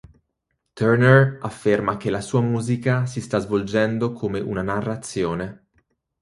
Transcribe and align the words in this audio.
Turner 0.73 1.37
afferma 1.43 1.97
che 1.97 2.09
la 2.09 2.21
sua 2.21 2.41
musica 2.41 3.05
"si 3.05 3.21
sta 3.21 3.37
svolgendo 3.37 4.13
come 4.13 4.39
una 4.39 4.63
narrazione". 4.63 5.67